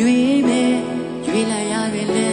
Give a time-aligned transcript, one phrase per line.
[0.00, 0.74] ရွေးမယ်
[1.26, 2.28] ရွေးလိုက်ရတယ်လေ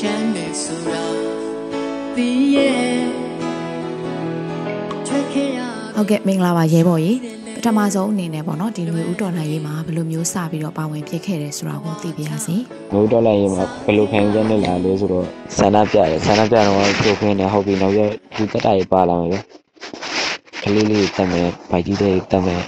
[0.00, 1.04] ချမ်းမယ်ဆိုတာ
[2.16, 3.02] သိရဲ့
[5.06, 5.58] ထွက်ခဲ့ရ
[5.96, 7.18] ဟုတ်ကဲ့မင်္ဂလာပါရဲဘော်ကြီး
[7.56, 12.56] ပထမဆုံးအနေနဲ့ပေါ့နော်ဒီမျိုးဥတော်နိုင်ရေးမှာဘယ်လိုမျိုးစပြီးတော့ပါဝင်ဖြစ်ခဲ့တယ်ဆိုတာကိုသိပြရစီ
[12.92, 15.26] ငိုတော့လိုက်ရင်မှာဘယ်လိုခံစားနေလာလဲဆိုတော့
[15.56, 18.00] ဆန္ဒပြတယ်ဆန္ဒပြတော့ကိုခွင်းနေဟုတ်ပြီနောက်ရ
[18.36, 19.38] ဒီတက်တာရေးပါလာမယ်ဗျ
[20.62, 22.62] ကလေးလေးတက်မယ်ဗိုက်ကြီးတွေတက်မယ်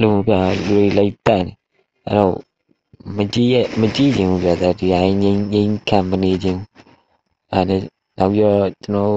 [0.00, 0.32] လူပြ
[0.66, 1.61] လူတွေလိုက်တက်တယ်
[2.06, 2.34] အဲ့တော့
[3.16, 6.60] မကြည့်ရဲ့မကြည့်ခြင်းဘူးဗျာဒီတိုင်းငိမ့်ငိမ့်ခံမနေခြင်း
[7.52, 7.76] အဲ့ဒါ
[8.18, 8.42] နောက်ရ
[8.84, 9.16] ကျွန်တော်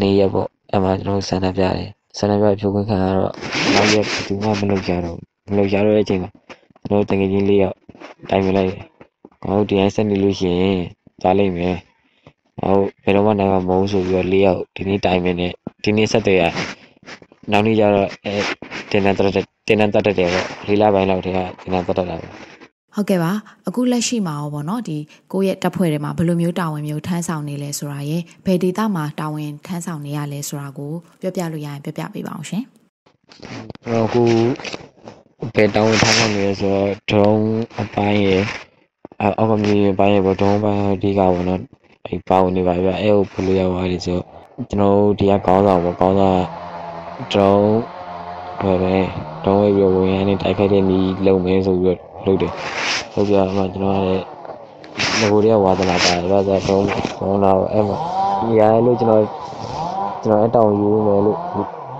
[0.00, 3.32] နေရပေါ့အဲ့မှာကျွန်တော်ဆန္ဒပြတယ်ဆန္ဒပြဖြိုးခွင်းခံရတော့
[3.74, 5.18] နောက်ရဘူးမှမလုပ်ကြတော့
[5.50, 6.30] မလုပ်ကြတော့တဲ့အချိန်မှာ
[6.84, 7.76] ကျွန်တော်တကယ်ချင်းလေးရောက်
[8.30, 8.82] တိုင်ပင်လိုက်တယ်
[9.48, 10.80] ဟုတ်ဒီတိုင်းဆက်နေလို့ရှိရင်
[11.22, 11.76] ကြားလိုက်မယ်
[12.60, 16.42] ဟုတ်ဘယ်တော့မှနိုင်မှာမဟုတ်ဆိုပြီးတော့လေးယောက်ဒီနေ့တိုင်မင်းနဲ့ဒီနေ့ဆက်တွေရ
[17.50, 18.34] နောက်နေ့ကျတော့အဲ
[18.92, 22.26] တင်တန်းတက်တက်တင်တန်းတက်တက်တယ်ပေါ့လေးလပိုင်းလောက်တည်းကတင်တန်းတက်တက်တာပဲ
[22.94, 23.32] ဟုတ်ကဲ့ပါ
[23.68, 24.98] အခုလက်ရှိမှာရောပေါ့နော်ဒီ
[25.32, 32.64] ကိုယ့်ရဲ့တပ်ဖွဲ့တွေမှာဘယ်လိုမျိုးတာဝန်မျိုးထမ်းဆောင်နေလဲဆိုတာရယ်ဘယ်ဒေသမှာတာဝန်ထမ်းဆောင်နေရလဲဆိုတာကိုပြောပြလို့ရရင်ပြောပြပေးပါအောင်ရှင်
[33.84, 34.22] ကျွန်တော်အခု
[35.54, 37.46] ဘယ်တောင်းထားမှမလဲဆိုတော့ဒရုန်း
[37.80, 38.42] အပိုင်းရယ်
[39.38, 41.60] အောက်ကမြေအပိုင်းရယ်ပေါ့ဒရုန်းပိုင်းအဓိကပေါ့နော်
[42.06, 44.24] အဲပါဝင်နေပါဗျအဲကိုဘယ်လိုရောက်သွားလဲဆိုတော့
[44.70, 46.38] ကျွန်တော်တို့ဒီကကောင်းဆောင်ပေါ့ကောင်းဆောင်
[47.34, 47.36] ဒ
[48.64, 48.94] ရုန်းဟိုပဲ
[49.44, 52.52] ဒရုန်းဝေးပြီးတော့ဝင်ရနေတိုက်ခိုက်တဲ့နီးလုံမဲဆိုပြီးတော့လုပ်တယ်
[53.12, 54.24] ဟုတ်ပြအမှကျွန်တော်ကလည်း
[55.18, 57.96] ငကိုတွေကဝါသနာပါတယ်ဒါဆိုတော့ဒရုန်းတော့အဲ့မှာ
[58.40, 59.24] ဒီရလို့ကျွန်တော်
[60.24, 61.38] ကျွန်တော်အတောင်ယူမယ်လို့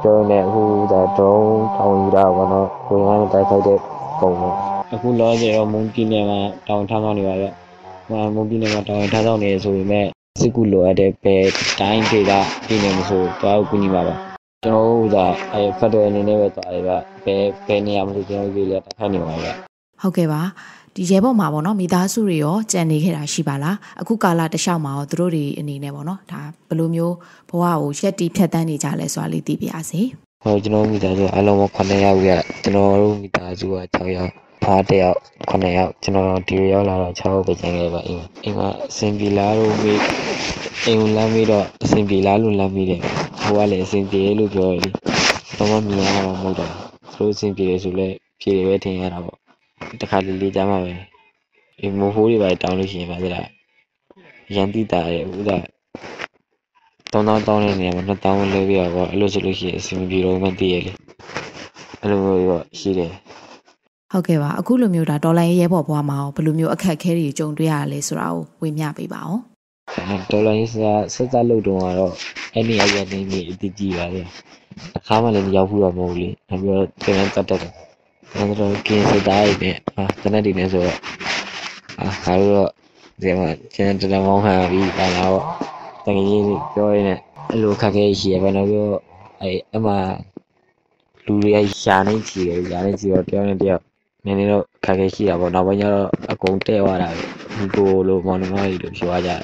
[0.03, 3.79] ပြောနေအခုဒါဒရုန်းတောင်ယူတာပေါ့နော်ကိုယ်ကတိုက်ခိုက်တဲ့
[4.21, 4.55] ပုံပေါ့
[4.93, 7.47] အခုလောဆယ်တော့မွန်ပြည်နယ်မှာတောင်ထားဆောင်နေပါဗျ။
[8.11, 10.07] မမွန်ပြည်နယ်မှာတောင်ထားဆောင်နေဆိုပေမဲ့
[10.41, 11.45] စစ်ကူလိုအပ်တဲ့ဘယ်
[11.81, 12.33] တိုင်းဒေသ
[12.67, 14.17] ပြည်နယ်မဆိုတော့ကူညီပါပါ။
[14.65, 15.19] ကျွန်တော်တို့က
[15.53, 19.49] အဲဖက်ဒရယ်အနေနဲ့ပဲသွားတယ်ဗျ။ဘယ်ဘယ်နေရာမှာကျွန်တော်တို့လည်းတက်ခတ်နေပါဗျ။
[20.01, 20.43] ဟုတ်ကဲ့ပါ
[20.97, 27.15] ဒီရဲဘော်မှာပေါ့နော်မိသားစုတွေရောကြံနေခဲ့တာရှိပါလားအခုကာလတလျှောက်မှာရောသူတို့တွေအနေနဲ့ပေါ့နော်ဒါဘယ်လိုမျိုး
[27.51, 30.01] ဘဝကိုရက်တီဖြတ်တန်းနေကြလဲဆိုတာလေးသိပြရစီ
[30.45, 32.31] ဟိုကျွန်တော်မိသားစုအလုံး9ယောက်ရ
[32.63, 34.33] ကျွန်တော်တို့မိသားစုက6ယောက်
[34.65, 35.19] ဖားတစ်ယောက်
[35.51, 39.93] 9ယောက်ကျွန်တော်ဒီရောက်လာတော့6ယောက်ပဲကျန်ခဲ့ပါအိမ်အိမ်ကအစင်ပြေလာတော့မိ
[40.87, 43.01] အိမ်ကိုလမ်းပြီးတော့အစင်ပြေလာလို့လမ်းပြီးတယ်
[43.45, 44.91] ဟိုကလည်းအစင်ပြေလို့ပြောရလေ
[45.59, 46.73] တော့မမြင်ရတော့မဟုတ်တော့
[47.13, 48.09] သူတို့အစင်ပြေတယ်ဆိုလဲ
[48.41, 49.39] ပြေတယ်ပဲထင်ရတာပေါ့
[50.01, 50.93] တခါလေးလေးကြမှာပဲ
[51.81, 53.49] အိမ်မိုးဟိုးတွေပဲတောင်းလို့ရှိရင်ပါသလား
[54.55, 55.59] ရန်တိတာရဲ့ဥဒါ
[57.13, 60.93] တောင်းတောင်းတောင်းတဲ့နေရာမှာနှစ်တောင်းလဲပြရပေါ့အဲ့လိုဆိုလို့ရှိရင်အဆင်မပြေတော့မှတည်ရလေ
[62.01, 63.13] အဲ့လိုမျိုးတော့ရှိတယ်
[64.13, 69.52] ဟုတ်ကဲ့ပါအခုလိုမျိုးဒါဒေါ်လာရဲဘော်ဘွားမှာရောဘယ်လိုမျိုးအခက်အခဲတွေကြုံတွေ့ရလဲဆိုတာကိုဝေမျှပေးပါအောင်
[70.31, 72.13] ဒေါ်လာရေးစားဆက်စားလုပ်တော့ကတော့
[72.55, 74.23] အဲ့ဒီအရင်နေနေအတည်ကြည့်ပါလေ
[74.99, 77.73] အခါမှလည်းမရောက်ဘူးတော့မဟုတ်ဘူးလေနောက်ပြီးတော့တင်တန်းတတ်တယ်
[78.37, 80.99] နောက်တော့ကင်းစသားရည်နဲ့အာတနက်ဒီနဲ့ဆိုတော့
[82.01, 82.71] အာဟာတော့
[83.21, 85.43] ဒီမှာကျန်တန်းမောင်းခံပြီးပါလာတော့
[86.05, 86.45] တကယ်ကြီး
[86.75, 87.19] ပြောရင်းနဲ့
[87.51, 89.01] အဲ့လိုခက်ခဲရှိရပဲနောက်ပြီးတော့
[89.41, 89.93] အဲ့အမှ
[91.25, 93.83] လူတွေကရှာနေချီတယ်ရှာနေချီတော့တယောက်နဲ့တယောက်
[94.25, 97.25] နည်းနည်းတော့ခက်ခဲရှိတာပေါ့နောက်ပိုင်းကျတော့အကုန်တဲ့သွားတာပဲ
[97.57, 99.43] ဒီကိုလိုမောင်နှမကြီးလိုပြောကြတယ်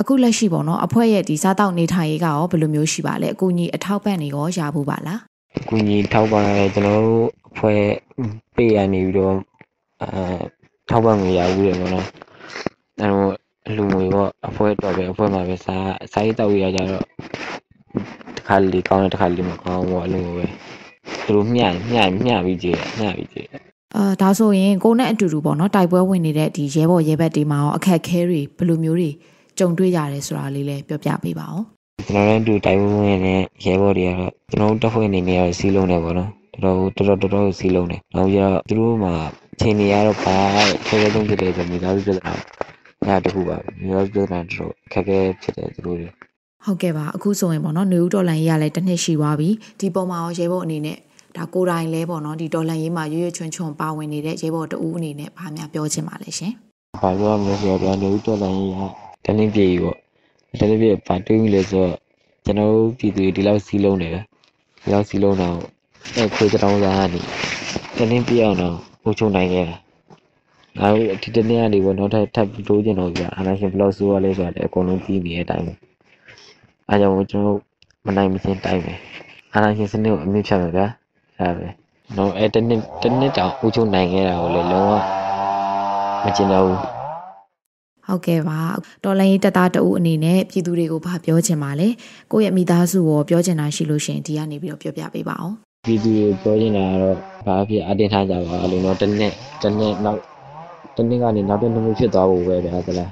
[0.00, 5.20] အခုလက်ရှိပေါ့နော်အဖွဲ့ရဲ့ဒီစားတောက်နေထိုင်ရေးကရောဘယ်လိုမျိုးရှိပါလဲအကူကြီးအထောက်ပံ့တွေရောရဖို့ပါလား
[5.68, 7.82] ကူညီထောက်ပံ့ရတဲ့ကျွန်တော်တို့အဖွဲ့
[8.56, 9.34] ပေးရနေပြီးတော့
[10.02, 10.10] အဲ
[10.90, 12.06] ထောက်ပံ့ငွေရဘူးတယ်ပေါ့နော်
[13.00, 13.32] အဲတော့
[13.66, 17.04] အလူငွေပေါ့အဖွဲ့တော့ပဲအဖွဲ့မှာပဲစားစားရေးတောက်ရကြတော့
[18.36, 20.46] တစ်ခါလေကောင်းတယ်တစ်ခါလေမကောင်းဘူးပေါ့အလူငွေပဲ
[21.24, 23.48] သူတို့မျှမျှမျှပြီးကြည့်မျှပြီးကြည့်
[23.96, 29.10] အာဒါဆိုရင်ကိုနဲ့အတူတူပေါ့နော်တိုက်ပွဲဝင်နေတဲ့ဒီရဲဘော်ရဲဘက်တွေမှာရောအခက်အခဲတွေဘယ်လိုမျိုးတွေ
[29.58, 31.64] ကြုံတွေ့ရတယ်ဆိုတာလေးလည်းပြောပြပေးပါအောင်
[32.08, 36.30] ကျွန်တော်တို့အတူတိုင်ဝန်းဝင်နဲ့ရဲဘော်တွေကတော့ကျွန်တော်တို့တက်ဖွဲ့အနေနဲ့ကတော့စီးလုံးတယ်ပေါ့နော်
[36.62, 39.14] တော်တော်တော်တော်တော်တော်စီးလုံးတယ်နောက်ပြီးတော့သူတို့မှာ
[39.54, 40.36] အချိန်တွေကတော့ဘာ
[40.88, 42.40] ခဲခဲဆုံးဖြစ်တယ်ဆိုမိသားစုပြဿနာအဲ့
[43.08, 46.08] ဒါတခုပါမိသားစုပြဿနာတော်တော်ခက်ခဲဖြစ်တယ်သူတို့တွေ
[46.64, 49.48] ဟုတ်ကဲ့ပါအခုဆိုရင်ပေါ့နော်နေဦးဒေါ်လန်ရေးရလဲတစ်နှစ်ရှိသွားပြီ
[49.80, 50.96] ဒီပုံမှာရောရဲဘော်အနေနဲ့
[51.36, 56.52] ဒါကိုယ်တိုင်လဲပေါ့နော်ဒီဒေါ်လန်ရေးမှာရွရွချွန်ချွန်ပါဝင်နေတဲ့ရဲဘော်တဦးအနေနဲ့ဘာများပြောချင်ပါလဲရှင်
[57.00, 58.74] ဘာပြောမလဲဆိုတော့ပြန်နေဦးတော်လိုင်းကြီး
[59.04, 59.96] က တလင်းပြေကြီးပေါ့
[60.58, 61.96] တလင်းပြေဘာတွေးမိလဲဆိုတော့
[62.44, 64.20] ကျွန်တော်တို့ပြည်သူတွေဒီလောက်စီးလုံးတယ်ပဲ
[64.82, 65.56] ဒီလောက်စီးလုံးတော့
[66.16, 67.20] အဲ့ခွေးတောင်းစားကနေ
[67.96, 69.76] တလင်းပြေအောင်တော့ဟိုချုံနိုင်ခဲ့တာ
[70.78, 75.72] ငါတို့ဒီတနေ့ကနေပေါ့နောက်ထပ်ထပ်ပြီးတိုးကျင်တော့ကြာအာနာရှင်ဘလော့ဆိုးရလဲဆိုတော့အကုန်လုံးပြီးနေတဲ့အတိုင်းပဲ
[76.88, 77.58] အားကြောင့်ကျွန်တော်
[78.06, 78.92] မနိုင်မချင်းတိုင်းပဲ
[79.54, 80.86] အာနာရှင်စနစ်ကိုအမြင့်ဖြတ်မယ်ဗျာ
[81.38, 81.66] ဒါပဲ
[82.16, 84.92] တော့အဲ့တနေ့တနေ့တောင်ဟိုချုံနိုင်ခဲ့တာကိုလည်းလုံးဝ
[86.24, 86.97] မကျင်တော့ဘူး
[88.08, 88.60] ဟုတ်ကဲ့ပါ
[89.04, 91.88] တော်လိုင်းရေးတက်သားတဦးအနေနဲ့ပြည်သူတွေကိုဘာပြောချင်ပါလဲ
[92.32, 95.54] ကိုယ့်ရဲ့မိသားစုကိုပြောချင်တာရှိလို့ရှရင်ဒီကနေပြီးတော့ပြောပြပေးပါအောင်
[95.86, 97.16] ပြည်သူတွေပြောနေတာကတော့
[97.46, 99.32] ဘာဖြစ်အတင်းထားကြပါလို့တော့တစ်နှစ်
[99.62, 100.20] တစ်နှစ်နောက်
[100.96, 103.10] တစ်နှစ်ကနေနောက်တစ်နှစ်မျိုးဖြစ်သွားဖို့ပဲဗျာသလား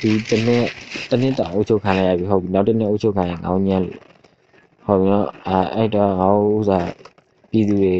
[0.00, 0.64] ဒီတစ်နှစ်
[1.10, 3.98] တစ်နှစ်တောင်အုပ်ချုပ်ခံလိုက်ရပြီဟုတ်ပြီနောက်တစ်နှစ်အုပ်ချုပ်ခံရင်ငောင်းညံ့လို့
[4.86, 6.90] ဟုတ်ပြီနော်အဲအဲ့တော့ဟောဥစား
[7.50, 7.96] ပြည်သူတွေ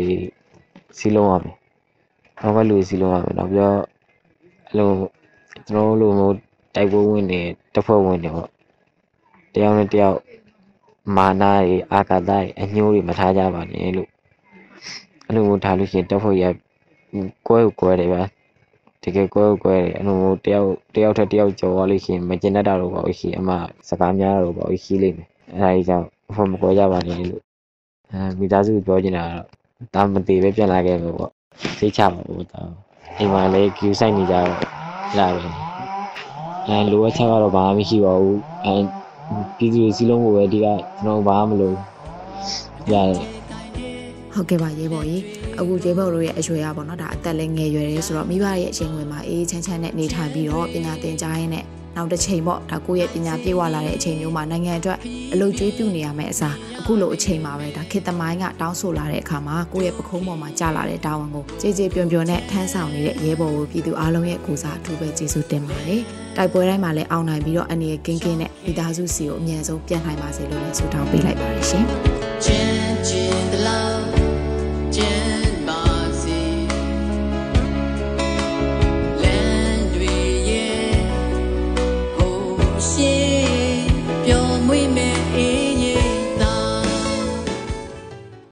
[0.98, 1.54] စီလုံးရမယ်
[2.40, 3.78] ဟောကလူစီလုံးရမယ်နောက်ပြီးတော့
[4.68, 4.90] အဲ့လို
[5.66, 6.34] ကျွန်တော်တို့လိုမျိုး
[6.74, 7.40] တိုက်ပွဲဝင်နေ
[7.74, 8.50] တပ်ဖွဲ့ဝင်တွေပေါ့
[9.54, 10.18] တယောက်နဲ့တယောက်
[11.16, 14.08] မာနာတွေအာကာသတွေအညိုးတွေမထားကြပါနဲ့လို့
[15.26, 16.44] အဲ့လိုမျိုးထားလို့ရှိရင်တပ်ဖွဲ့ရ
[17.46, 18.22] ကွဲကိုကွဲတယ်ဗျာ
[19.02, 23.50] တကယ်ကွဲကိုကွဲတယ်အဲ့လိုမျိုးတယောက်တယောက်ထက်တယောက်ကြော်သွားလို့ရှိရင်မကျင်တတ်တာတော့ပါဘူးရှိအမ
[23.88, 27.42] စကားများတာတော့ပါဘူးရှိလိမ့်မယ်အဲ့ဒါကြီးကြောင့်ဖွဲ့မကွဲကြပါနဲ့လို့
[28.12, 29.46] အဲမိသားစုပြောချင်တာကတော့
[29.94, 31.32] တာမသေးပဲပြန်လာခဲ့မယ်ပေါ့
[31.78, 32.60] စိတ်ချပါဘူးတာ
[33.16, 35.40] အိမ်မှာလည်း queue ဆိုင်နေကြတော့ လာပဲ
[36.68, 38.74] အဲလိုအပ်ချက်ကတော့ဘာမှမရှိပါဘူးအဲ
[39.56, 40.66] ပြည်သူစီလုံးကိုပဲဒီက
[41.00, 41.76] ကျွန်တော်ဘာမှမလုပ်
[42.92, 43.16] ရတယ်
[44.34, 45.22] ဟုတ်ကဲ့ပါရေဘော်ကြီး
[45.58, 51.64] အခုရေဘော်တို့ရဲ့အရွယ်ရပါတော့ဒါအသက်လည်းငယ်ရွယ်တယ်ဆိုတော့မိဘရဲ့အချိန်ဝင်မှာအေးချမ်းချမ်းနဲ့နေထိုင်ပြီးတော့ပညာသင်ကြားရင်းနဲ့
[51.96, 54.98] နောက်တစ်ချိန်ပေါ့ဒါကိုယ့်ရဲ့ပညာပြေဝလာတဲ့အချိန်မျိုးမှာနိုင်ငံအတွက်
[55.32, 66.02] အလုပ်ကျွေးပြုနေရမယ့်အစားအခုလိုအချိန်မှာပဲဒါခေတ်သမိုင်းကတောင်းဆိုလာတဲ့အခါမှာကိုယ့်ရဲ့ပခုံးပေါ်မှာကြာလာတဲ့တာဝန်ကိုကြေကြေပြွန်ပြွန်နဲ့ထမ်းဆောင်နေတဲ့ရဲဘော်ကိုပြည်သူအားလုံးရဲ့ကိုစားအထူးပဲကျေးဇူးတင်ပါတယ်
[66.36, 71.84] တိုက်ပွဲတိုင်းမှာလည်းအောင်နိုင်ပြီးတော့အနေကင်းကင်းနဲ့မိသားစုစီကိုအမြန်ဆုံးပြန်နိုင်ပါစေလို့လည်းဆုတောင်းပေးလိုက်ပါတယ်ရှင်
[72.44, 74.14] Jen, Jen, the love,
[74.96, 75.47] Jen.